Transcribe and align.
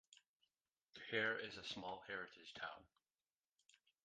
Cahir 0.95 1.37
is 1.47 1.57
a 1.57 1.63
small 1.63 2.01
heritage 2.07 2.55
town. 2.55 2.85